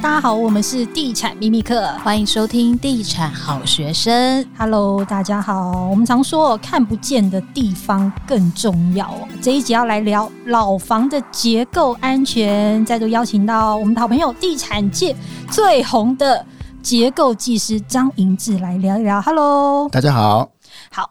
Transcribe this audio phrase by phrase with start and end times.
[0.00, 4.46] 大家好，我们是地产秘密客，欢迎收听地产好学生。
[4.56, 5.88] Hello，大家好。
[5.90, 9.28] 我们常说看不见的地方更重要哦。
[9.42, 15.14] 这一集要来聊老房的结构安全，再度邀请到我们的好朋友地产界
[15.50, 16.46] 最红的
[16.80, 19.20] 结构技师张银志来聊一聊。
[19.20, 20.48] Hello，大家好。
[20.92, 21.10] 好。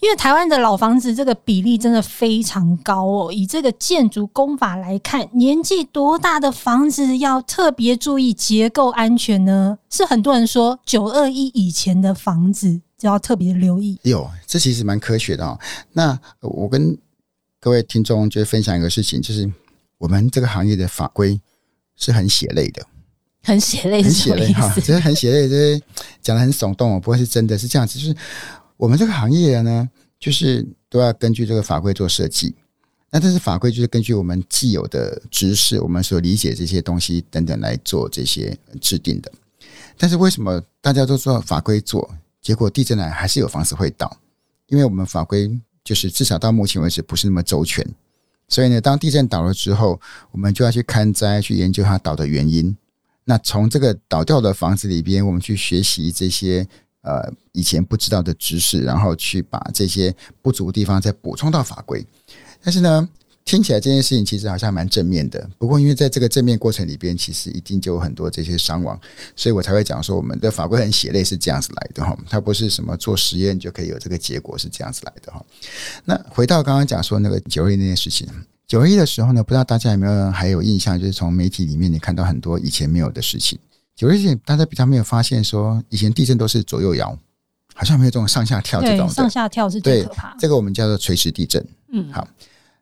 [0.00, 9.76] 因为台湾的老房子这个比例真的非常高哦，以这个建筑工法来看，年纪多大的房子要特别注意结构安全呢？
[9.90, 13.98] 是很多人说九二一以前的房子就要特别留意。
[14.02, 15.58] 有，这其实蛮科学的哦。
[15.92, 16.96] 那我跟
[17.58, 19.50] 各位听众就分享一个事情，就是
[19.98, 21.40] 我们这个行业的法规
[21.96, 22.86] 是很血泪的，
[23.42, 25.82] 很血泪，很血泪哈，就是很血泪，就是
[26.22, 28.16] 讲的很耸动哦，不会是真的是这样子，就是。
[28.78, 32.54] 我们这个行业呢，就是都要根据这个法规做设计。
[33.10, 39.32] 那这是法规，就是根据我们既有的知识，我们所理解这些东西等等来做这些制定的。
[39.96, 42.08] 但是为什么大家都说法规做，
[42.40, 44.18] 结果地震来还是有房子会倒？
[44.68, 45.50] 因为我们法规
[45.82, 47.84] 就是至少到目前为止不是那么周全。
[48.46, 52.76] 所以呢，当地震倒了之后，我们就要去勘灾，去研究它倒的原因。
[53.24, 56.68] 那从这个倒掉的房子里边，我们去学习这些。
[57.08, 62.04] 呃，以前不知道的知识，然后去把这些不足的地方再补充到法规。
[62.62, 63.08] 但是呢，
[63.46, 65.48] 听起来这件事情其实好像蛮正面的。
[65.56, 69.00] 不过，因为在这个正面过程里边，其实一定就有很多这些伤亡，
[69.34, 72.14] 所以我才会讲说，我们的法规很血泪，是这样子来的哈。
[72.28, 75.42] 它不是什么做实验就可以有这个结果，是这样子来的哈。
[76.04, 78.28] 那回到刚刚讲说那个九二一那件事情，
[78.66, 83.58] 九一的时候呢，不知道大家有没有还有印象，就是从媒体里面你看到很多以前没有的事情。
[83.98, 87.18] 九二一，大家比较没有发现说，以前地震都是左右摇，
[87.74, 89.08] 好像没有这种上下跳这种。
[89.08, 90.36] 上下跳是最可怕。
[90.38, 91.66] 这个我们叫做垂直地震。
[91.90, 92.28] 嗯，好。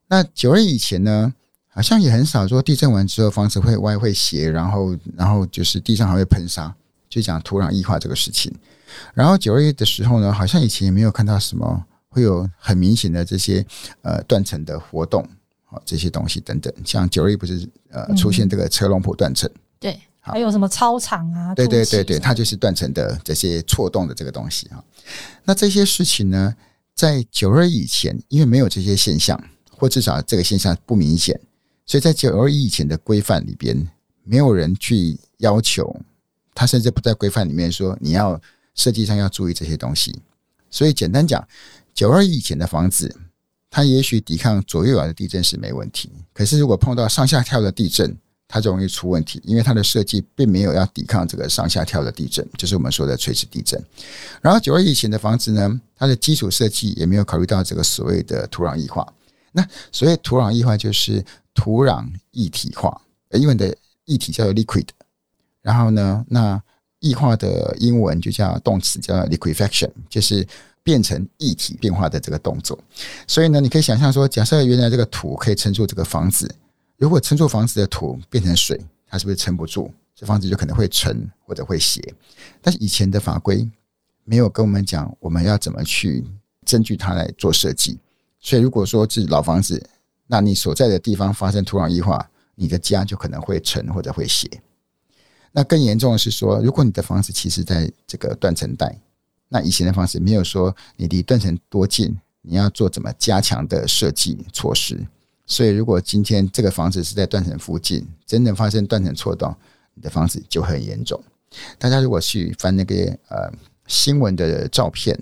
[0.08, 1.32] 那九二以前呢，
[1.68, 6.74] 好像也很少说地震完之后房子会歪会斜，然后然后就是地上还会喷沙，
[7.08, 8.54] 就讲土壤异化这个事情。
[9.14, 13.64] 然后九二的时候呢，好像以前也没有看到什么会有很明显的这些
[14.02, 15.26] 呃断层的活动，
[15.64, 16.70] 好这些东西等等。
[16.84, 19.50] 像九二不是呃出现这个车龙坡断层？
[19.80, 19.98] 对。
[20.32, 21.54] 还有什么操场啊？
[21.54, 24.82] 对对对对，它就是断层的这些错动的这个东西哈。
[25.44, 26.54] 那这些事情呢，
[26.94, 31.38] 在九二以前，因为没有这些现象，或至少这个现象不明显，
[31.86, 33.88] 所以在九二以前的规范里边，
[34.24, 35.94] 没有人去要求，
[36.54, 38.40] 他甚至不在规范里面说你要
[38.74, 40.20] 设计上要注意这些东西。
[40.70, 41.46] 所以简单讲，
[41.94, 43.16] 九二以前的房子，
[43.70, 48.16] 它也许抵抗左右摇的地震是没问题，可是如果碰到上下跳的地震，
[48.48, 53.82] 它就容易出问题，因为它的设计并没有要抵抗这个上下跳的地震，就是我们说的垂直地震。
[54.40, 59.06] 然后九二以前的房子呢，它的基础设计也没有考虑到这个所谓的土壤异化。
[59.50, 61.24] 那所谓土壤异化就是
[61.54, 63.00] 土壤液体化，
[63.32, 64.86] 英文的液体叫做 liquid。
[65.60, 66.62] 然后呢，那
[67.00, 70.46] 异化的英文就叫动词叫 liquefaction，就是
[70.84, 72.78] 变成液体变化的这个动作。
[73.26, 76.48] 所以呢，你可以想象说，假设原来这个土可以撑住这个房子。
[76.96, 79.90] 如果撑住房子的土变成水，它是不是撑不住？
[80.14, 82.14] 这房子就可能会沉或者会斜。
[82.62, 83.68] 但是以前的法规
[84.24, 86.24] 没有跟我们讲我们要怎么去
[86.64, 87.98] 根据它来做设计。
[88.40, 89.88] 所以如果说是老房子，
[90.26, 94.48] 那你所在的地方发生土壤异化，你的家就可能会沉或者会斜。
[95.52, 98.98] 那更严重的是说，如果你的房子其实在这个断层带，
[99.48, 105.06] 那以前的房子没有说你离断层多近，你要做怎么加强的设计措施。
[105.48, 109.54] 所以，如果今天这个房子是在断层附近，真的发生断层错动，
[109.94, 111.22] 你的房子就很严重。
[111.78, 112.96] 大家如果去翻那个
[113.28, 113.48] 呃
[113.86, 115.16] 新闻的照片，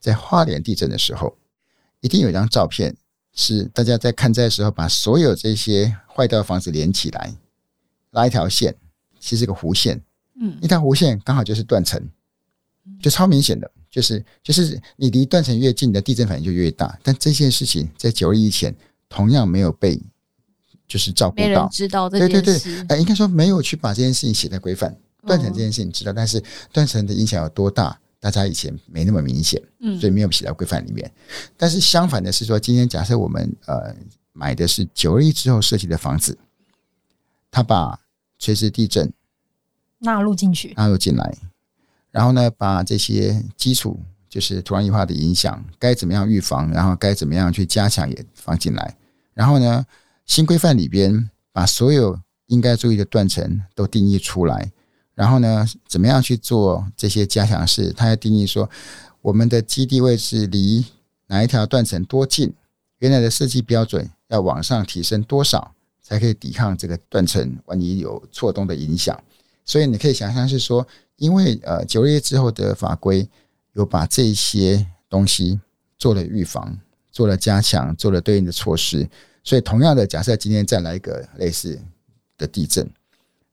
[0.00, 1.36] 在花莲地震的时候，
[2.00, 2.96] 一定有一张照片
[3.34, 7.34] 是大家在看灾的时候，把所有这些坏掉的房子连起来，
[8.12, 8.74] 拉一条线，
[9.20, 10.00] 其实是个弧线，
[10.40, 12.02] 嗯，一条弧线刚好就是断层，
[13.02, 16.98] 就超明显的，就是就是你离断层越近，你的地震反应就越大。
[17.02, 18.74] 但这件事情在九二一以前。
[19.10, 20.00] 同样没有被
[20.88, 22.32] 就是照顾到，知道这件事。
[22.32, 24.96] 对对对，哎，应该说没有去把这件事情写在规范。
[25.26, 26.42] 断层这件事情知道，但是
[26.72, 29.60] 断层的影响有多大，大家以前没那么明显，
[30.00, 31.12] 所以没有写在规范里面。
[31.58, 33.94] 但是相反的是说，今天假设我们呃
[34.32, 36.38] 买的是九二一之后设计的房子，
[37.50, 38.00] 他把
[38.38, 39.12] 垂直地震
[39.98, 41.36] 纳入进去，纳入进来，
[42.10, 44.00] 然后呢，把这些基础。
[44.30, 48.96] 就是土壤液化的影响，该怎么样预防，然后该怎么样去加强也放进来。
[49.34, 49.84] 然后呢，
[50.24, 54.70] 新规范里边把所有应该注意的断层都定义出来。
[55.14, 57.92] 然后呢，怎么样去做这些加强式？
[57.92, 58.70] 它要定义说，
[59.20, 60.86] 我们的基地位置离
[61.26, 62.54] 哪一条断层多近，
[62.98, 69.20] 原来的设计标准要往上提升多少，才可以抵抗这个断层万一有错动的影响。
[69.64, 70.86] 所以你可以想象是说，
[71.16, 73.28] 因为呃九月之后的法规
[73.72, 75.60] 有把这些东西
[75.96, 76.78] 做了预防、
[77.10, 79.08] 做了加强、做了对应的措施，
[79.44, 81.80] 所以同样的，假设今天再来一个类似
[82.36, 82.88] 的地震，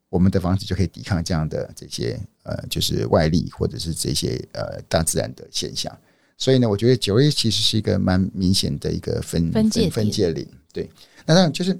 [0.10, 5.96] 我们的房子就可以抵抗这样的这些呃就是外力或者是这些呃大自然的现象。
[6.38, 10.48] 所以呢，我觉得九月其实是一个蛮明显的一个分分界分界岭。
[10.74, 10.90] 对，
[11.26, 11.80] 那当然就是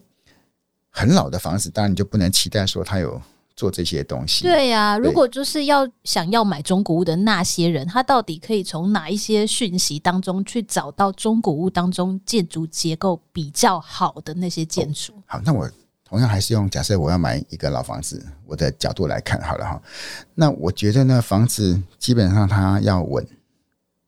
[0.90, 3.22] 很老的房子，当然你就不能期待说它有。
[3.58, 4.98] 做这些东西，对呀、啊。
[5.00, 15.12] 如果就是要想要买中古屋的那些人，他到底可以从哪一些讯息当中去找到中古屋当中建筑结构比较好的那些建筑？
[15.14, 15.68] 哦，好，那我
[16.06, 19.82] 同样还是用假设我要买一个老房子，我的角度来看好了哈。
[20.36, 23.28] 那我觉得呢，房子基本上它要稳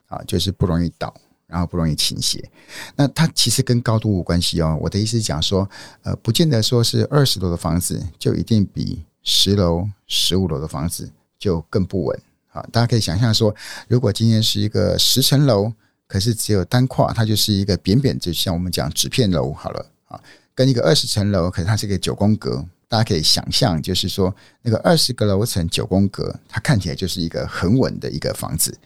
[0.10, 1.12] 啊，就是不容易倒，
[1.48, 2.48] 然后不容易倾斜。
[2.96, 4.78] 那它其实跟高度无关系哦。
[4.80, 5.68] 我的意思是讲说，
[6.04, 9.04] 呃，不见得说是二十楼的房子就一定比。
[9.24, 12.22] 十楼、十五楼的房子就更不稳
[12.52, 12.62] 啊！
[12.72, 13.54] 大家可以想象说，
[13.88, 15.72] 如果今天是一个十层楼，
[16.08, 20.20] 可是只有单跨，它就是一个扁扁，就像我们讲纸片楼好了啊。
[20.56, 28.78] 跟一个二十层楼，可是它是一个九宫格，大家可以想象，就是说那个二十个楼层九宫格，它看起来就是一个很稳的一个房子。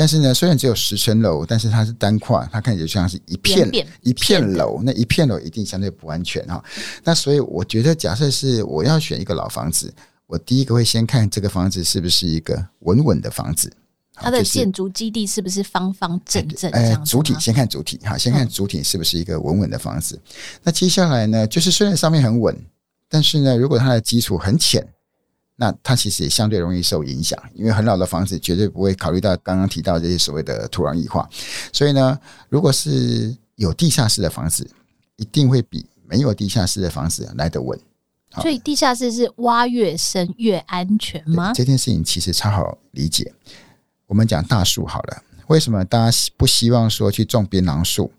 [0.00, 3.70] 但是呢，虽然只有十层楼，但是它是单跨，它看起来就像是一片
[4.00, 6.64] 一片楼，那一片楼一定相对不安全哈。
[7.04, 9.92] 那所以我觉得，假设是我要选一个老房子，
[10.26, 13.70] 我第一个会先看这个房子是不是一个稳稳的房子，
[14.14, 16.70] 它的建筑基地是不是方方正正？
[16.70, 20.18] 哎，主体先看主体哈，先看主体是不是一个稳稳的房子。
[20.62, 22.58] 那接下来呢，就是虽然上面很稳，
[23.06, 24.82] 但是呢，如果它的基础很浅。
[25.62, 31.28] 那它其实也相对容易受影响，因为很老的房子绝对不会考虑到刚刚提到这些所谓的土壤异化，
[31.70, 32.18] 所以呢，
[32.48, 34.66] 如果是有地下室的房子，
[35.16, 37.78] 一定会比没有地下室的房子来得稳。
[38.40, 41.52] 所以地下室是挖越深越安全吗？
[41.52, 43.30] 这件事情其实超好理解。
[44.06, 48.10] 我们讲大树好了，为什么大家不希望说去种槟榔树？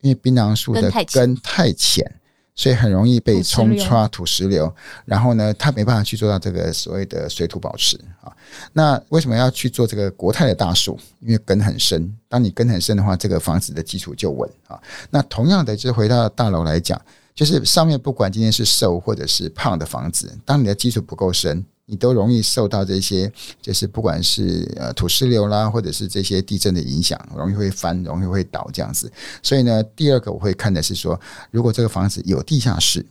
[0.00, 2.17] 因为槟榔树的根太浅。
[2.58, 4.74] 所以很容易被冲刷土石流，
[5.04, 8.34] 然后呢，它没办法去做到这个所谓的水土保持啊。
[8.72, 10.98] 那为什么要去做这个国泰的大树？
[11.20, 14.76] 因为根很深，当你根很深的话，这个房子的基础就稳啊。
[15.10, 17.00] 那同样的，就是回到大楼来讲，
[17.32, 21.64] 就是上面不管今天是瘦或者是胖的房子，当你的基础不够深。
[21.90, 23.32] 你都容易受到这些，
[23.62, 29.10] 就是不管是呃土石流啦，或者是这些地震的影响，容易会翻，容易会倒这样子。
[29.42, 31.18] 所以呢，第二个我会看的是说，
[31.50, 33.04] 如果这个房子有地下室，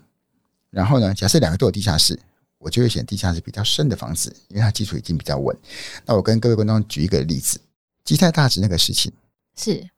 [0.69, 2.19] 然后呢，假设两个都有地下室，
[2.59, 5.57] 我就会选地下室比较深的房子，因为它基础已经比较稳。
[6.05, 7.59] 那我跟各位观众举一个例子，
[8.05, 9.11] 基泰大直那个事情
[9.55, 9.89] 是。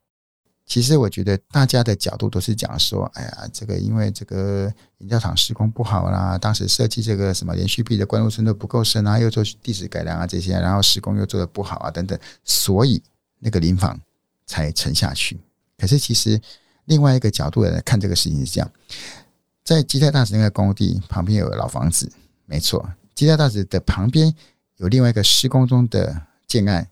[0.69, 13.01] 其实我觉得大家的角度都是讲说，哎呀，这个因为这个营造厂施工不好啦，当时设计这个什么连续壁的灌入深度不够深啊，又做地质改良啊这些，然后施工又做得不好啊等等，所以
[13.39, 13.99] 那个临房
[14.45, 15.39] 才沉下去。
[15.75, 16.39] 可是其实
[16.85, 18.71] 另外一个角度来看这个事情是这样，
[19.63, 22.07] 在基泰大直那个工地旁边有个老房子，
[22.45, 24.31] 没错，基泰大直的旁边
[24.77, 26.87] 有另外一个施工中的建案。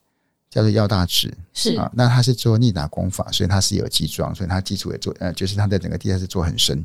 [0.50, 6.84] 叫做药大池是啊，那他是做逆打功法，所以他是有基桩，所以他基础也做呃，就是他的整个地下室做很深。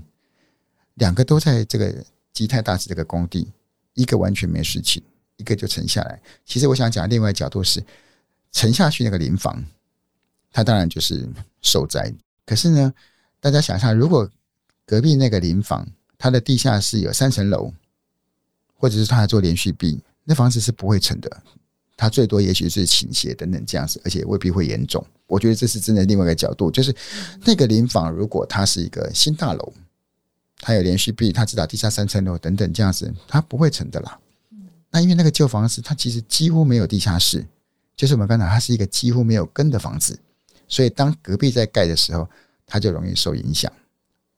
[0.94, 3.50] 两个都在这个基泰大池这个工地，
[3.94, 5.02] 一个完全没事情，
[5.36, 6.20] 一个就沉下来。
[6.44, 7.82] 其实我想讲另外一个角度是，
[8.50, 9.64] 沉下去那个临房，
[10.50, 11.26] 它当然就是
[11.62, 12.12] 受灾。
[12.44, 12.92] 可是呢，
[13.40, 14.28] 大家想象，如果
[14.84, 15.88] 隔壁那个临房，
[16.19, 17.72] 它的地下室有三层楼，
[18.76, 21.42] 或者是它还做连续壁，那房子是不会沉的。
[22.02, 25.04] 它最多也许是倾斜等等这样子，而且未必会严重。
[25.28, 26.92] 我觉得这是真的另外一个角度，就是
[27.44, 29.72] 那个临房如果它是一个新大楼，
[30.58, 34.18] 它有连续壁，它只打地下三层楼等等这样子，它不会沉的啦。
[34.90, 37.46] 那因为那个旧房子它其实几乎没有地下室，
[37.94, 40.18] 就是我们刚才它是一个几乎没有根的房子，
[40.66, 42.28] 所以当隔壁在盖的时候，
[42.66, 43.72] 它就容易受影响。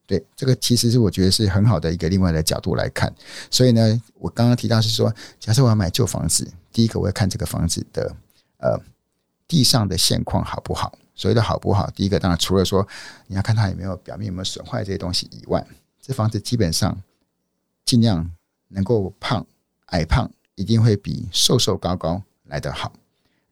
[0.07, 3.11] 对，这个其实是我觉得是很好的一个另外的角度来看。
[3.51, 8.15] 所以呢，我刚刚提到是说，假设我要买旧房子，第一个我要看这个房子的
[8.59, 8.79] 呃
[9.49, 10.99] 地上的现况好不好。
[11.15, 12.87] 所谓的好不好，第一个当然除了说
[13.29, 15.65] 你要看它有没有表面有没有损坏这些东西以外，
[16.03, 17.01] 这房子基本上
[17.85, 18.29] 尽量
[18.69, 19.47] 能够胖
[19.87, 22.93] 矮胖一定会比瘦瘦高高来得好。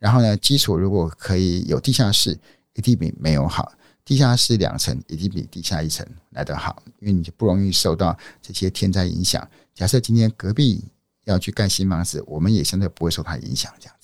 [0.01, 2.37] 然后呢，基础如果可以有地下室，
[2.75, 3.73] 一定比没有好。
[4.05, 9.49] 地下室两层一定比地下一层来得好，因为你就不容易受到这些天灾影响。
[9.73, 10.83] 假设今天隔壁
[11.25, 13.73] 要去盖新房子，我们也现在不会受它影响。
[13.79, 13.95] 这样，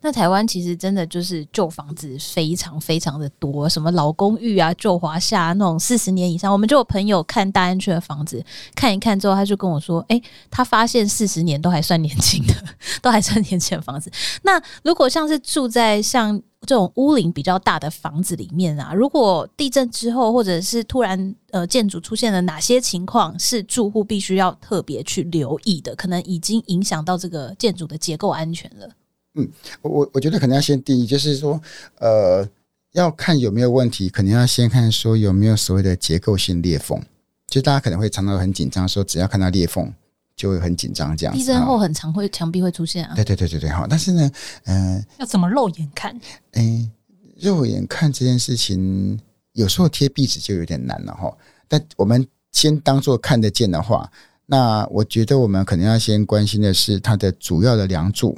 [0.00, 12.54] 那台湾其实真的就是旧房子非常非常的多，什么老公寓啊、旧华厦那种四十年以上，我们就有朋友看大安区的房子，看一看之后，他就跟我说：“哎、他发现四十年都还算年轻的，
[13.02, 14.10] 都还算年轻的房子。”
[14.42, 28.88] 那如果像是住在像这种屋龄比较大的房子里面啊，如果地震之后或者是突然呃建筑出现了哪些情况，是住户必须要特别去留意的，可能已经影响到这个建筑的结构安全了。
[29.36, 29.48] 嗯，
[29.82, 31.60] 我我觉得可能要先定义，就是说，
[31.98, 32.46] 呃，
[32.92, 37.00] 要看有没有问题，可能要先看说有没有所谓的结构性裂缝。
[37.46, 39.92] 就大家可能会常常很紧张，说只要看到裂缝
[40.34, 41.34] 就会很紧张这样。
[41.34, 43.14] 地震后很常会墙壁会出现啊。
[43.14, 43.86] 对对对对对，好。
[43.86, 44.30] 但是呢，
[44.64, 46.18] 嗯、呃，要怎么肉眼看？
[46.52, 46.90] 哎，
[47.36, 49.20] 肉眼看这件事情，
[49.52, 51.32] 有时候贴壁纸就有点难了哈。
[51.68, 54.10] 但我们先当做看得见的话，
[54.46, 58.36] 那我觉得我们可能要先关心的是它的主要的梁柱。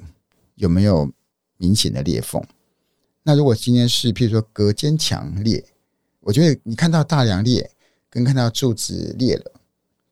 [0.58, 1.10] 有没有
[1.56, 2.42] 明显的裂缝？
[3.22, 5.64] 那如果今天是譬如说隔间墙裂，
[6.20, 7.70] 我觉得你看到大梁裂
[8.10, 9.52] 跟看到柱子裂了，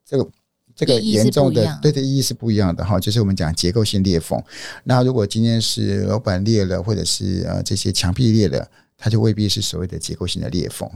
[0.05, 0.29] 这个
[0.75, 2.99] 这个严重的对的意义是不一样的哈。
[2.99, 4.43] 就是我们讲结构性裂缝。
[4.85, 10.91] 那如果今天是楼板裂了，或者是呃这些墙壁裂了，它就未必是所谓的结构性的裂缝。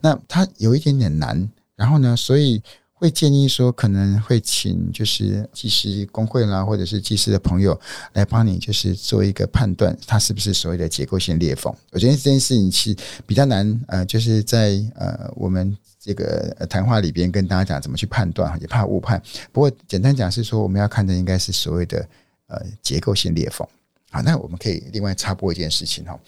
[0.00, 1.50] 那它有一点点难。
[1.74, 2.62] 然后呢，所以。
[3.00, 7.80] 会建议说，可能会请就是技师工会啦，或者是技师的朋友
[8.12, 11.74] 来帮你，就是做一个判断，它是不是所谓的结构性裂缝。
[11.92, 12.94] 我觉得这件事情是
[13.26, 19.20] 比较难，呃，就是在呃我们这个谈话里边跟大家讲怎么去判断，也怕误判。
[19.50, 22.06] 不过简单讲是说，我们要看的应该是所谓的
[22.48, 23.66] 呃结构性裂缝。
[24.10, 26.20] 好，那我们可以另外插播一件事情哈，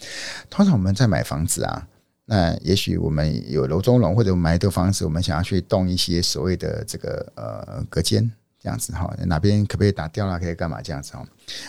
[0.49, 1.87] 通常我们在买房子啊。
[2.35, 8.23] 那也许我们有楼中楼，或者我们买一栋房子，我们想要去动一些所谓的这个呃隔间
[8.59, 11.23] 这样子哈，哪边可不可以打掉了，可以干嘛这样子哈？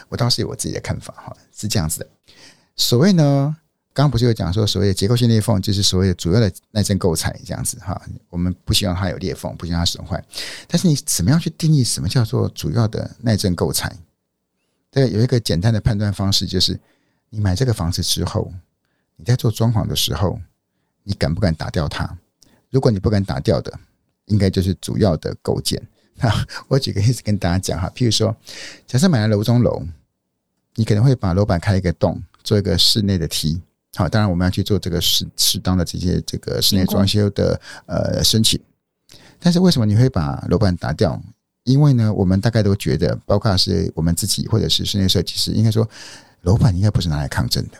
[0.07, 2.07] 我倒是有我自己的看法哈，是这样子的。
[2.77, 3.53] 所谓呢，
[3.91, 8.01] 刚刚不是有讲说所谓结构性裂缝，就是所谓的主要的耐震构材这样子哈。
[8.29, 10.23] 我们不希望它有裂缝，不希望它损坏。
[10.69, 13.93] 但是你怎么样去定义什么叫做主要的耐震构材？
[14.89, 16.79] 对，有一个简单的判断方式，就是
[17.31, 18.49] 你买这个房子之后。
[19.15, 20.39] 你在做装潢的时候，
[21.03, 22.17] 你敢不敢打掉它？
[22.69, 23.71] 如果你不敢打掉的，
[24.25, 25.81] 应该就是主要的构件。
[26.17, 28.35] 哈， 我举个例子跟大家讲哈，譬如说，
[28.87, 29.83] 假设买了楼中楼，
[30.75, 33.61] 你可能会把楼板开一个洞，做一个室内的梯。
[33.95, 38.59] 好，当然我们要去做这个适适当的这些这个室内装修的呃申请。
[39.39, 41.21] 但是为什么你会把楼板打掉？
[41.63, 45.87] 因为呢，我们大概都觉得，包括是我们自己或者是室内设计师，应该说
[46.41, 47.77] 楼板应该不是拿来抗震的。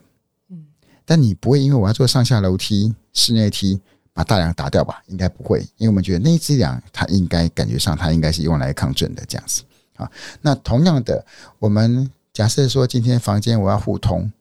[1.06, 3.80] 但你不会因为我要做上下楼梯、室内梯，
[4.14, 5.02] 把大梁打掉吧？
[5.08, 9.64] 应该不会，因为我们觉得那一支梁它应该感觉上它应该是用来抗震的这样子
[9.98, 10.10] 啊。
[10.42, 11.26] 那同样的，
[11.60, 14.32] 我们假设说今天房间我要互通，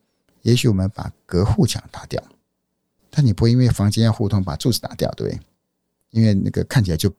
[0.42, 2.22] 也许我们把隔户墙打掉，
[3.10, 5.40] 但你不会因为房间要互通把柱子打掉，对不对？
[6.10, 7.12] 因为那个看起来就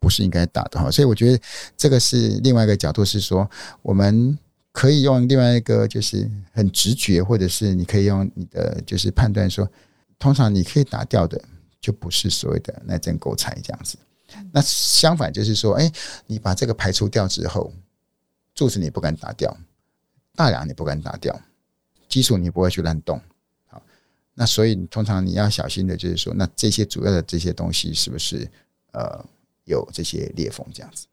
[0.00, 0.90] 不是应该打的哈。
[0.90, 1.40] 所以我觉得
[1.76, 3.48] 这个是另外一个角度，是说
[3.82, 4.38] 我们。
[4.78, 9.68] 可以用另外一个，就是很直觉，或者是你可以用你的就是判断说，
[10.20, 11.42] 通常你可以打掉的，
[11.80, 13.98] 就不是所谓的耐震构材这样子。
[14.52, 15.90] 那相反就是说，哎，
[16.28, 17.72] 你把这个排除掉之后，
[18.54, 19.52] 柱子你不敢打掉，
[20.36, 21.36] 大梁你不敢打掉，
[22.08, 23.20] 基础你不会去乱动。
[23.66, 23.82] 好，
[24.32, 28.48] 那所以通常你要小心的就是说，那这些主要的这些东西是不是
[28.92, 29.26] 呃
[29.64, 31.07] 有这些裂缝这样子？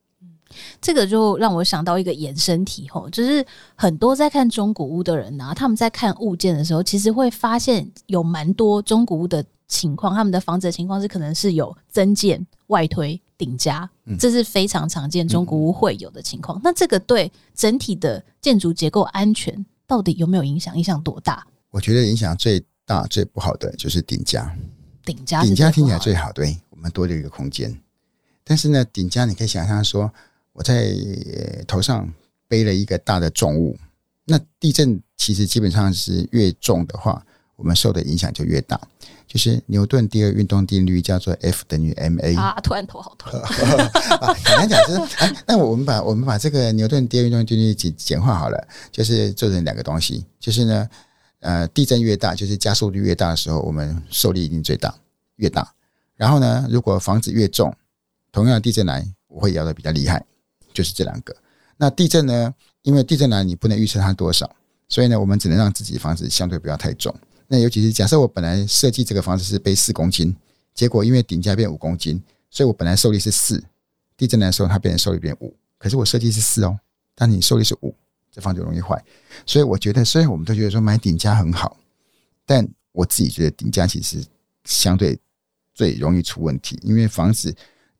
[0.80, 16.62] 这个就让我想到一个延伸题吼，就是很多在看中古屋的人啊，他们在看物件的时候，其实会发现有蛮多中古屋的情况，他们的房子的情况是可能是有增建、外推、顶加，这是非常常见中古屋会有的情况。
[16.64, 20.78] 那这个对整体的建筑结构安全到底有没有影响？
[20.78, 21.46] 影响多大？
[21.72, 24.56] 我觉得影响最大、最不好的就是顶加。
[25.04, 27.76] 顶加，顶加听起来最好，对，我们多留一个空间。
[28.44, 30.14] 但是呢，顶加你可以想象说。
[30.56, 30.96] 我在
[31.68, 32.10] 头上
[32.48, 33.78] 背了一个大的重物，
[34.24, 37.22] 那地震其实基本上是越重的话，
[37.58, 38.80] 我们受的影响就越大。
[39.28, 44.34] 就是牛顿第二运动定律叫做 F 等于 ma 啊，突然头好痛 啊！
[44.46, 50.90] 简单讲就是，哎，那我们把我们把这个牛顿第二运动定律简简化好了，就是做成两个东西，就是呢，
[51.42, 54.96] 呃，地震越大，就是加速度越大的时候，我们受力一定最大，
[55.36, 55.70] 越大。
[56.16, 57.76] 然后呢，如果房子越重，
[58.32, 60.24] 同样的地震来，我会摇的比较厉害。
[60.76, 61.36] 就是这两个。
[61.78, 62.54] 那地震呢？
[62.84, 64.56] 因为地震来你不能预测它多少，
[64.88, 67.12] 所以呢，我们只能让自己房子相对不要太重。
[67.48, 70.36] 那尤其是假设我本来设计这个房子是背四公斤，
[70.76, 73.64] 结果因为顶加变五公斤，所以我本来受力是四，
[74.16, 75.56] 地震来的时候它变成受力变五。
[75.80, 76.80] 可是我设计是四哦，
[77.16, 77.96] 但你受力是五，
[78.32, 79.04] 这房子容易坏。
[79.48, 81.78] 所以我觉得，虽然我们都觉得说买顶加很好，
[82.46, 84.24] 但我自己觉得顶加其实
[84.64, 85.20] 相对
[85.74, 87.56] 最容易出问题，因为房子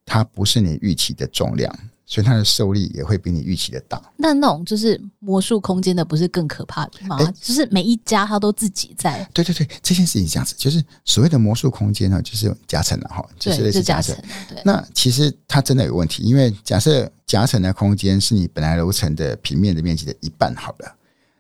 [0.06, 1.76] 它不是你预期的重量。
[2.06, 4.02] 所以它的受力也会比你预期的大。
[4.16, 7.18] 那那种就是魔术空间的，不是更可怕的吗？
[7.18, 9.28] 欸、就是每一家它都自己在。
[9.34, 14.16] 对对对，这件事情是这样子，就是所谓的魔术空间呢，就是夹层了哈，就是类似夹层。
[14.48, 20.96] 对，那其实它真的有问题，因为假设夹层的空间是你本来楼层的平面的面积的一半好了，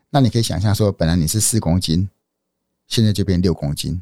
[0.10, 2.10] 那你可以想象说，本来你是四公斤，
[2.88, 4.02] 现在就变六公斤。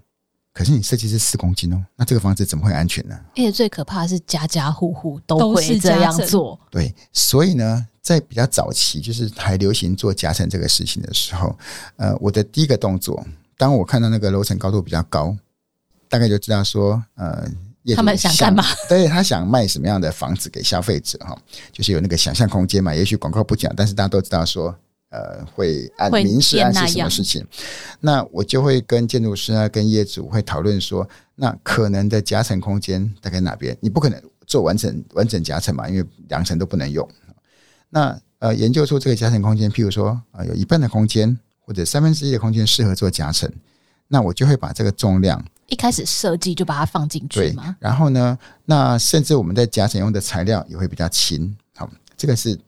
[0.54, 3.16] 可是你设计是四公斤哦，那这个房子怎么会安全呢？
[3.32, 6.60] 而且最可怕的是家家户户都会这样做。
[6.70, 11.58] 对，所以呢，在比较早期，就是还流行做夹层这个事情的时候，
[11.96, 13.26] 呃，我的第一个动作，
[13.58, 15.36] 当我看到那个楼层高度比较高，
[16.08, 17.50] 大概就知道说，呃，
[17.96, 18.64] 他们想干嘛？
[18.88, 21.36] 对，他想卖什么样的房子给消费者哈，
[21.72, 22.94] 就是有那个想象空间嘛。
[22.94, 24.76] 也许广告不讲，但是大家都知道说。
[25.14, 27.46] 呃，会按明示暗示什么事情？
[28.00, 33.78] 那我就会跟建筑师啊，跟业主会讨论说，那可能的夹层空间大概哪边？
[33.80, 37.08] 你不可能做完整完整夹层嘛，因为两层都不能用。
[37.92, 43.48] 那呃，研究出这个夹层空间，譬如说啊、呃，有一半的空间或者三分之一的空间适合做夹层，
[44.08, 47.64] 那我就会把这个重量一开始设计就把它放进去嘛。
[47.66, 51.56] 对，然后呢，那甚至我们在夹层用的材料也会比较轻。
[51.76, 52.60] 好，这个是。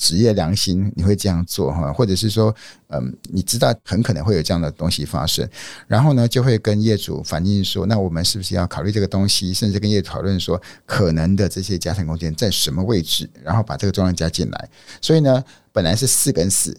[0.00, 2.52] 职业良心，你会这样做哈，或者是说，
[2.88, 5.46] 嗯，你知道很可能会有这样的东西发生，
[5.86, 14.70] 然后呢，就会跟业主反映说，那我们是不是要考虑这个东西，甚至跟业主讨论说，可能的这些夹层空间在什么位置，然后把这个重量加进来。
[15.02, 16.74] 所以呢，本来是四跟四，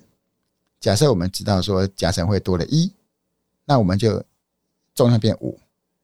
[0.79, 2.91] 假设我们知道说夹层会多了一，
[3.65, 4.23] 那我们就
[4.95, 5.59] 重量变五，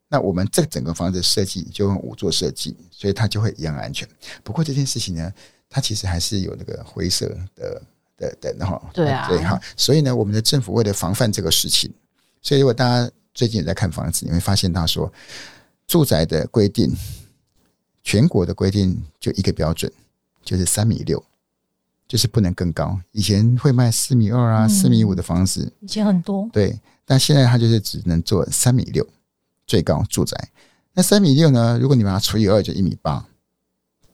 [0.07, 4.07] 那我们这整个房子设计就用五做设计，所以它就会一样安全。
[4.43, 5.33] 不过这件事情呢，
[5.69, 7.81] 它其实还是有那个灰色的
[8.17, 11.93] 的的哈，对啊，对哈，所以呢，我们的政府为了防范这个事情，
[12.41, 15.11] 所以如果大家最近也在看房子，你会发现他说，
[15.85, 16.91] 住宅的规定，
[18.03, 19.91] 全国的规定就一个标准，
[20.43, 21.23] 就是三米六，
[22.07, 22.99] 就是不能更高。
[23.11, 29.07] 以前会卖四米二啊、四米五的房子，以前很多，对，但现在它就是只能做三米六
[29.67, 30.49] 最高住宅。
[30.93, 33.23] 那三米六呢，如果你把它除以二，就一米八。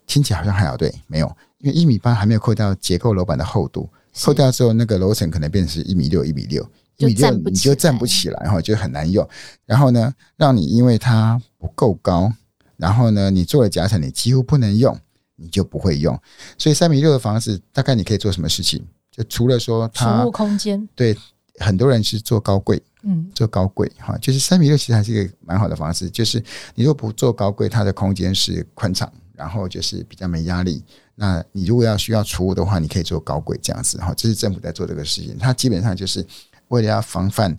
[0.06, 1.28] 听起来好像还好，对，没有，
[1.60, 3.89] 因为一米八还没有扣掉结构楼板的厚度，
[4.22, 6.62] 扣掉之后，那个楼层可能变成是一米六、一米六、
[6.98, 9.28] 一米六，你就站不起来，然后就很难用。
[9.66, 12.32] 然后呢，让你因为它不够高，
[12.78, 14.98] 然后呢，你做了夹层，你几乎不能用，
[15.36, 16.20] 你就不会用。
[16.58, 18.86] 所以三米六的房子，大概你可以做什么事情？
[19.12, 21.16] 就除了说它储物空间，对，
[21.60, 26.44] 很多人是做高柜，嗯，做高柜哈，就是三米六其实还是一个蛮好的方式，就是
[26.76, 29.12] 你若不做高柜，它的空间是宽敞。
[29.34, 30.84] 然后就是比较没压力。
[31.15, 34.13] 那你如果要需要储物的话，你可以做高柜这样子哈。
[34.15, 36.26] 这是政府在做这个事情，它基本上就是
[36.69, 37.56] 为了要防范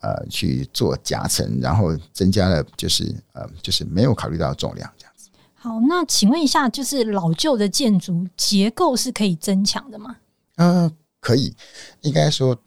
[0.00, 5.28] 呃去做夹层，然后增加了就是呃就是没有考虑到重量这样子。
[5.54, 10.16] 好，那请问一下，就是老旧的建筑结构是可以增强的吗？
[10.56, 11.54] 呃，可以。
[12.00, 12.60] 应该说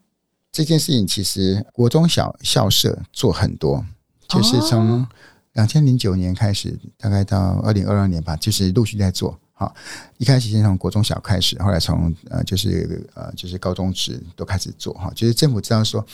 [0.52, 3.86] 这件事情其实国中小校舍做很多，
[4.30, 5.02] 就是从。
[5.02, 5.08] 哦
[5.60, 9.38] 两千零九年开始，大概到二零二二年吧，就是陆续在做。
[9.52, 9.76] 好，
[10.18, 14.94] 一开始先从国中小开始，后来从呃，就是呃，就是高中职都开始做。
[14.94, 16.06] 哈，就是政府知道说，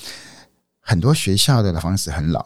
[0.80, 2.44] 很多学校的房子很老，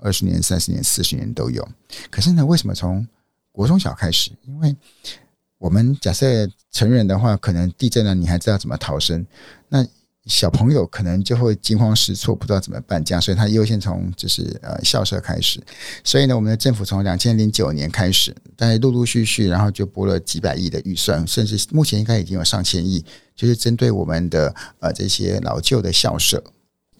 [0.00, 1.66] 二十年、三十年、四十年都有。
[2.10, 3.06] 可是呢，为什么从
[3.52, 4.32] 国中小开始？
[4.42, 4.74] 因为
[5.58, 9.24] 我们假设成人的话，可能地震了，你还知道怎么逃生。
[9.68, 9.86] 那
[10.26, 15.60] 小朋友可能就会惊慌失措，不知道怎么办，这样，所以他优先从就是呃校舍开始。
[16.04, 23.04] 所以呢，我们的政府从两千零九年开始，但陆陆续续，然后就拨了几百亿的预算，甚至目前应该已经有上千亿，
[23.34, 26.42] 就是针对我们的呃这些老旧的校舍。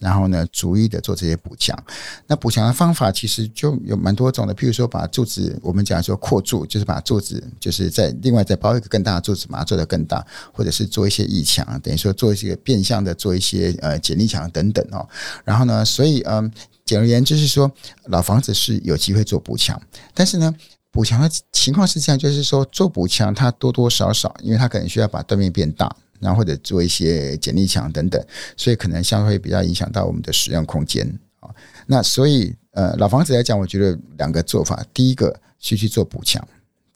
[0.00, 1.78] 然后呢，逐一的做这些补强。
[2.26, 15.06] 那补强的方法其实就有蛮多种的，譬如说把柱子，我们讲说扩柱，就是把柱子，就是在另外再包一个更大的柱子，把它做得更大，或者是做一些异墙，等于说做一些变相的做一些呃剪力墙等等哦。
[15.44, 16.50] 然后呢，所以嗯，
[16.84, 17.70] 简而言之是说，
[18.06, 19.80] 老房子是有机会做补强，
[20.14, 20.54] 但是呢，
[20.90, 25.94] 补强的情况是这样，就是说做补强它多多少少，因为它可能需要把断面变大。
[26.20, 28.24] 然后或者做一些剪力墙等等，
[28.56, 31.06] 所以可能相对会比较影响到我们的使用空间
[31.40, 31.50] 啊。
[31.86, 36.46] 那所以呃，老房子来讲，我觉得两个做法，第一个是去做补墙，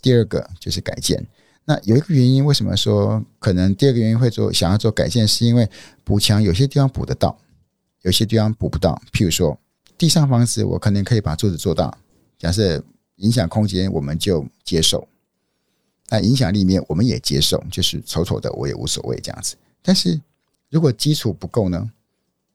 [0.01, 1.27] 第二个就是改建。
[1.65, 5.69] 那有一个原因，为什么说可能第二个原因会做想要做改建，是因为
[6.05, 7.37] 补墙有些地方补得到，
[8.03, 9.01] 有些地方补不到。
[9.13, 9.59] 譬如说
[9.97, 11.97] 地上房子，我可能可以把柱子做大，
[12.39, 12.85] 假设
[13.17, 15.09] 影响空间，我们就接受。
[16.09, 19.57] 那影响力面我们也接受，就是丑丑的我也无所谓这样子。
[19.83, 20.21] 但是
[20.71, 21.91] 如果基础不够呢，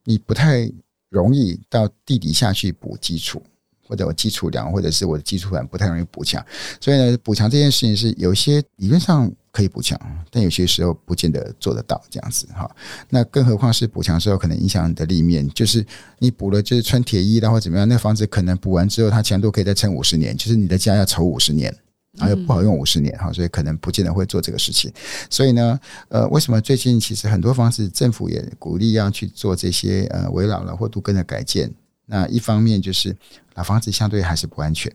[0.03, 0.71] 你不太
[1.09, 3.41] 容易到地底下去补基础。
[3.89, 6.45] 或者我基础梁，或者是我的基础板不太容易补强，
[6.79, 12.69] 所以呢，补强这件事情是有些理论上可以补强，但有些时候不见得做得到这样子哈。
[13.09, 15.83] 那更何况是补强之后，可能影响你的立面，就是
[16.19, 21.75] 你补了就是穿铁衣，然后怎么样，那房子可能补完之后，它强度可以再撑五十年，就是你的家要丑五十年，
[22.19, 24.91] 然后又不好用五十年哈，所以可能不见得会做这个事情。
[25.29, 25.79] 所以呢，
[26.09, 31.73] 呃，为什么最近其实很多房子政府也鼓励要去做这些呃围老了或都更的改建？
[32.05, 33.15] 那一方面就是
[33.53, 34.91] 老房子相对还是不安全，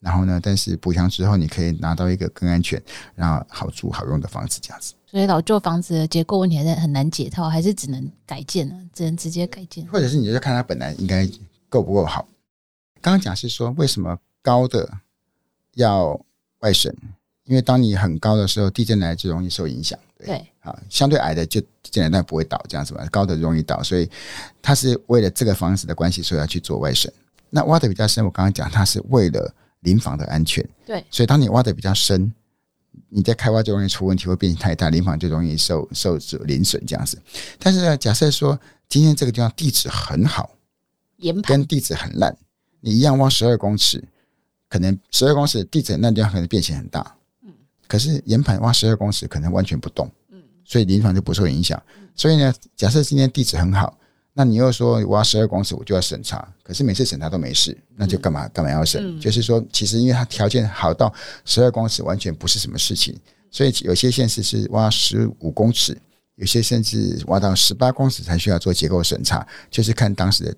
[0.00, 2.80] 然后呢，但是补强之后你可以拿到一个更安全、
[3.14, 4.94] 然后好住好用的房子这样子。
[5.06, 8.78] 所以老旧房子的结构问题还是很难解套，还是只能改建呢？
[8.92, 11.26] 只能直接改建，或者是你就看它本来应该
[11.70, 12.28] 够不够好。
[13.00, 14.92] 刚刚讲是说为什么高的
[15.76, 16.20] 要
[16.60, 16.94] 外省？
[17.44, 19.98] 因为当你很高的时候，地震来就容易受影响。
[20.18, 23.06] 对，啊，相对矮的就简单不会倒，这样子吧。
[23.10, 24.10] 高的容易倒，所以
[24.60, 27.10] 它是为了这个房子的关系，所以要去做外省。
[27.48, 30.62] 那挖的比较深，我刚刚讲，它是为了临房的安全。
[30.84, 32.30] 对，所以当你挖的比较深，
[33.08, 37.18] 你在开挖就容易出问题，会变形太大，临房就容易受受临损这样子。
[37.58, 40.50] 但是呢，假设说今天这个地方地质很好，
[41.44, 42.36] 跟地质很烂，
[42.80, 44.04] 你一样挖十二公尺，
[44.68, 47.00] 可能十二公尺地质那地方可能变形很大。
[47.44, 47.52] 嗯
[47.86, 51.82] 可是岩盘挖十二公尺可能完全不动，嗯所以临床就不受影响。
[52.14, 53.98] 所以呢，假设今天地质很好，
[54.34, 59.18] 那你又说挖十二公尺我就要审查，可是每次审查都没事，那就干嘛干嘛要审？
[59.18, 61.10] 就是说，其实因为它条件好到
[61.46, 63.18] 十二公尺完全不是什么事情，
[63.50, 65.96] 所以有些县市是挖十五公尺，
[66.34, 70.54] 有些甚至挖到十八公尺才需要做结构审查，就是看当时的。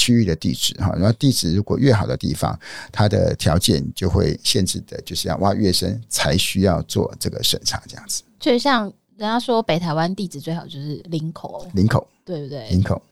[0.00, 2.58] 区域的地址哈，然后地址如果越好的地方，
[2.90, 8.22] 它的条件就会限制的，就是要挖越深才需要做这个审查这样子。
[8.38, 8.84] 就像
[9.18, 12.66] 人家说北台湾地址最好就是林口，林口对不对？
[12.70, 13.02] 林口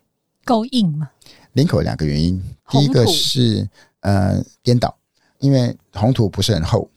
[0.46, 1.11] 够硬吗？
[1.53, 3.68] 林口两个原因，第一个是
[4.01, 4.96] 呃颠倒，
[5.40, 6.88] 因为红土不是很厚，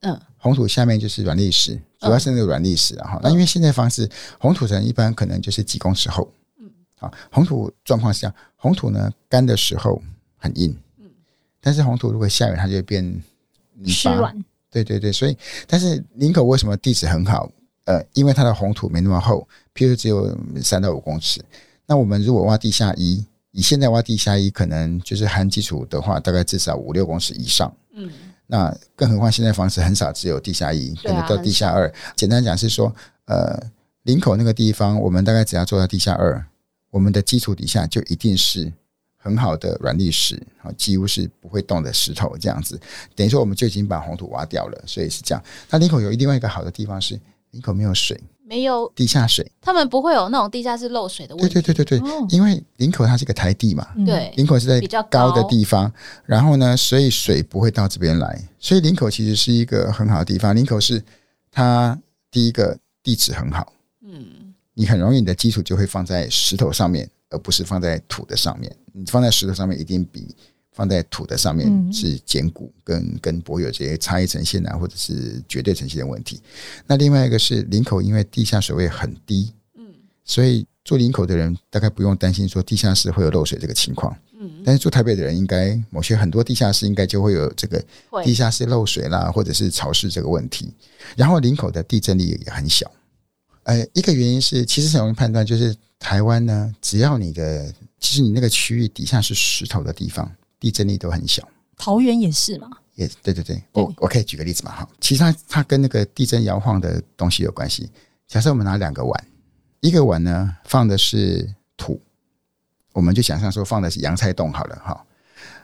[0.00, 4.06] 嗯，红土下面就是软砾石，主要是那个软砾石然后那因为现在方式
[4.38, 6.30] 红土层一般可能就是几公尺厚。
[6.98, 10.02] 啊，红土状况是这样，红土呢干的时候
[10.36, 11.06] 很硬，嗯，
[11.60, 13.04] 但是红土如果下雨，它就会变
[13.74, 14.44] 泥巴，湿软。
[14.70, 17.50] 对对对，所以但是林口为什么地质很好？
[17.84, 21.42] 呃，因为它的红土没那么厚，譬如只有三到五公尺。
[21.86, 27.72] 那我们如果挖地下一，以现在挖地下一，可能就是含基础的话，大概至少五六公尺以上。
[27.94, 28.10] 嗯，
[28.46, 31.90] 那更何况现在房子很少只有地下一，可能到地下二。
[32.14, 33.58] 简单讲是说，呃，
[34.02, 36.44] 林口那个地方，我们大概只要做到地下二。
[36.90, 38.72] 我们的基础底下就一定是
[39.16, 42.80] 很好的软礫石，啊，几乎是不会动的石头，这样子，
[43.14, 45.44] 等于说我们就已经把红土挖掉了，所以是这样。
[45.70, 47.20] 那林口有另外一个好的地方是，
[47.50, 48.90] 林口没有水，没有。
[48.94, 51.52] 地下水，他们不会有那种地下室漏水的问题。
[51.52, 55.92] 对对对对对，因为林口它是一个台地嘛，对，林口是在比较高的地方，
[56.24, 60.54] 然后呢，所以水不会到这边来，所以林口其实是一个很好的地方。
[60.54, 61.02] 林口是
[61.50, 61.98] 它
[62.30, 63.72] 第一个地质很好，
[64.02, 64.37] 嗯。
[64.78, 68.72] 你很容易，你的基础就会放在石头上面，而不是放在土的上面。
[68.92, 70.32] 你放在石头上面，一定比
[70.70, 76.40] 放在土的上面是坚固，跟跟柏油这些差异呈现啊，或者是绝对呈现的问题。
[76.86, 79.84] 那另外一个是林口，因为地下水位很低，嗯，
[80.24, 84.62] 所以住林口的人大概不用担心说地下室会有漏水这个情况，嗯。
[84.64, 87.84] 但是住台北的人，应该某些很多地下室应该就会有这个
[88.22, 90.72] 地下室漏水啦，或者是潮湿这个问题。
[91.16, 92.88] 然后林口的地震力也很小。
[93.68, 101.46] 呃，一个原因是，其实很容易判断，就是台湾呢，只要你的，其实你那个区域底下是石头的地方，地震力都很小。
[101.76, 102.70] 桃园也是嘛？
[102.94, 107.90] 也对对对，我我可以举个例子嘛，哈，其实它它跟那个地震摇晃的东西有关系。
[108.26, 109.26] 假设我们拿两个碗，
[109.80, 112.00] 一个碗呢放的是土，
[112.94, 115.04] 我们就想象说放的是洋菜冻好了哈，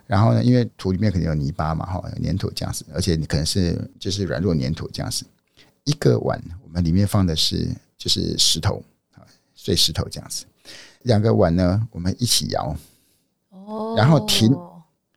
[0.07, 5.25] 然后呢，因为土里面肯定有泥巴嘛，哈，有粘土这样子，而且你可能是就是软弱粘土这样子。
[5.85, 7.75] 一个碗我们里面放的是。
[8.05, 8.83] 就是石头
[9.15, 10.45] 啊，碎石头这样子。
[11.05, 12.77] 两个碗呢，我们一起摇，
[13.49, 14.55] 哦，然后停，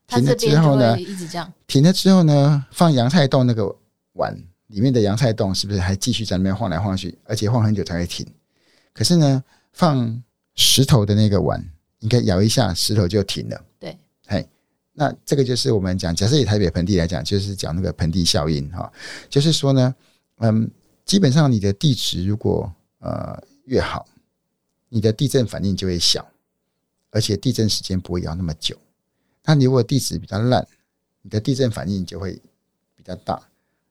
[0.08, 3.76] 停了之后呢，一直这样，停了之后呢，放洋菜冻那个
[4.13, 4.34] 碗
[4.67, 8.26] 里面的洋菜冻是不是还继续在那边晃来晃去，而且晃很久才会停？
[8.93, 10.23] 可是呢，放
[10.56, 11.62] 石头的那个碗，
[12.00, 13.62] 应该摇一下，石头就停了。
[13.78, 13.97] 对，
[14.28, 14.47] 嘿，
[14.93, 18.89] 那这个就是我们讲，假设以台北盆地来讲，就是讲那个盆地效应哈，
[19.30, 19.93] 就是说呢，
[20.38, 20.71] 嗯。
[21.08, 22.69] 基本上，你的地质如果
[23.08, 24.06] 呃越好，
[24.89, 26.26] 你的地震反应就会小，
[27.12, 28.78] 而且地震时间不会摇那么久。
[29.46, 30.67] 那你如果地质比较烂，
[31.22, 32.34] 你的地震反应就会
[32.96, 33.41] 比较大，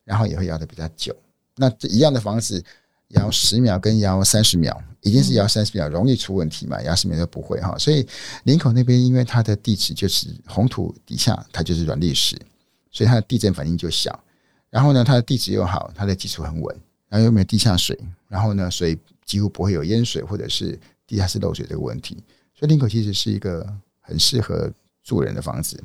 [0.04, 1.16] 然后也会摇的比较久。
[1.54, 2.62] 那这一样的房子，
[3.08, 7.76] 摇十秒跟摇三十秒，一定是摇三十秒容易出问题嘛，摇十秒都不会哈。
[7.78, 8.06] 所以
[8.44, 12.38] 林口那边因为它的地质就是红土底下，它就是软砾石，
[12.90, 14.22] 所以它的地震反应就小。
[14.68, 16.80] 然后呢，它的地质又好，它的基础很稳，
[17.16, 17.98] 然后又没有地下水，
[18.28, 22.22] 然后呢，所以几乎不会有淹水或者是地下室漏水这个问题。
[22.54, 23.66] 所以林口其实是一个
[24.02, 24.70] 很适合
[25.02, 25.82] 住人的房子。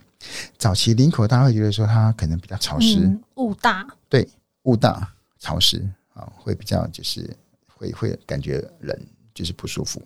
[0.57, 4.27] 早期林口大家会觉得说它可能比较潮湿，嗯、雾大，对，
[4.63, 5.81] 雾大潮湿
[6.13, 7.33] 啊，会比较就是
[7.65, 8.99] 会会感觉冷。
[9.33, 10.01] 就是不舒服，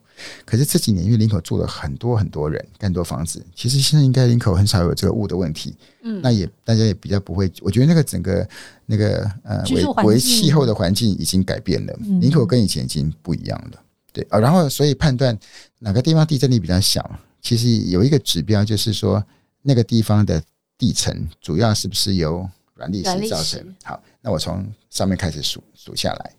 [0.46, 5.76] 可是这几年因为林口住了很多很多人，更多房子，其实现在应该林口很少有这个雾的问题。
[6.04, 8.48] 嗯，那也大家也比较不会，我觉得那个整个
[8.86, 13.82] 那个呃为为气候的环境已经改变了，林口跟以前已经不一样了。
[14.14, 15.38] 对啊，然后所以判断
[15.80, 19.22] 哪个地方地震力比较小，其实有一个指标就是说
[19.64, 20.42] 那个地方的
[20.78, 23.76] 地层主要是不是由软砾石造成。
[23.84, 26.32] 好，那我从上面开始数数下来，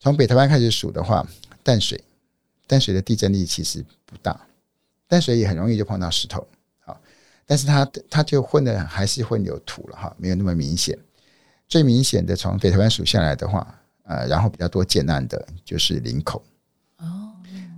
[0.00, 1.24] 从北台湾开始数的话，
[1.62, 2.02] 淡水。
[2.72, 4.46] 淡水的地震力其实不大，
[5.06, 6.48] 淡水也很容易就碰到石头，
[6.80, 6.98] 好，
[7.44, 10.98] 但是它它就混的还是混有土了哈，没有那么明显。
[11.68, 16.42] 最明显的从北台湾数下来的话，呃，然后比较多建案的就是林口，
[16.96, 17.34] 哦，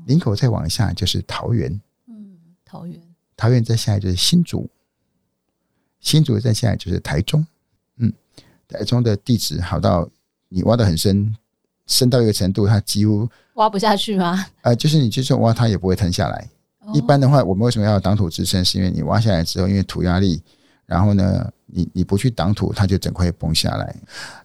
[0.06, 3.02] 林口再往下就是桃园，嗯，桃园，
[3.36, 4.70] 桃园再下来就是新竹，
[5.98, 7.44] 新竹再下来就是台中，
[7.96, 8.12] 嗯，
[8.68, 10.08] 台中的地质好到
[10.48, 11.36] 你挖得很深。
[11.86, 14.46] 深到一个程度，它几乎挖不下去吗？
[14.62, 16.48] 呃，就是你就算挖，它也不会吞下来。
[16.80, 18.64] 哦、一般的话，我们为什么要挡土支撑？
[18.64, 20.42] 是因为你挖下来之后，因为土压力，
[20.86, 23.94] 然后呢，你你不去挡土，它就整块崩下来。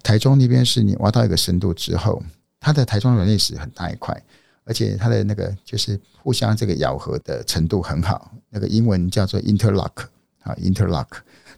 [0.03, 2.21] 台中那边是你挖到一个深度之后，
[2.59, 4.21] 它的台中软礫石很大一块，
[4.65, 10.03] 而且它的那个就是互相这个咬合的程度很好，那个英文叫做 interlock
[10.43, 11.07] 啊，interlock，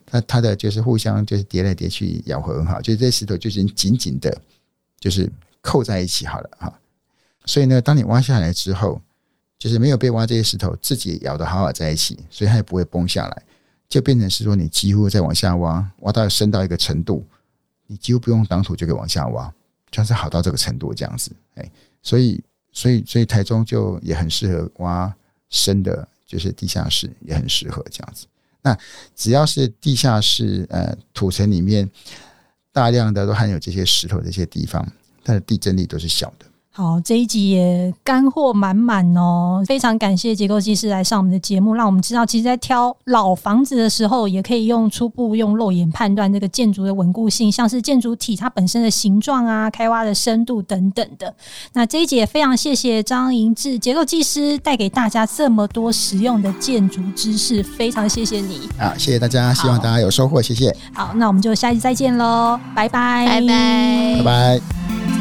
[0.06, 4.36] 它它的就是互相就是叠来叠去咬合很好，就是这石头就是紧紧的，
[5.00, 5.28] 就是。
[5.62, 6.80] 扣在一起好了哈，
[7.46, 9.00] 所以呢，当你挖下来之后，
[9.58, 13.44] 就是没有被挖这些石头自己咬得好好在一起，所以它也不会崩下来，
[13.88, 17.24] 就变成是说你几乎再往下挖，挖到深到一个程度，
[17.86, 19.54] 你几乎不用挡土就可以往下挖，
[19.92, 21.72] 就是好到这个程度这样子，哎，
[22.02, 25.14] 所以所以所以台中就也很适合挖
[25.50, 28.26] 深的，就是地下室也很适合这样子。
[28.64, 28.78] 那
[29.16, 31.90] 只要是地下室呃土层里面
[32.72, 34.92] 大量的都含有这些石头这些地方。
[35.24, 36.51] 它的地震力都是小的。
[36.74, 39.62] 好，这一集也干货满满哦！
[39.68, 51.36] 非常感谢结构技师来上我们的节目，让我们知道，其实，在挑老房子的时候，也可以用初步用肉眼判断这个建筑的稳固性，像是建筑体它本身的形状啊、开挖的深度等等的。
[51.74, 58.70] 那这一集也非常谢谢张银志结构技师带给大家这么多实用的建筑知识，非常谢谢你。
[58.80, 60.74] 好，谢谢大家，希望大家有收获，谢谢。
[60.94, 65.21] 好，那我们就下一集再见喽，拜拜，拜拜，拜拜。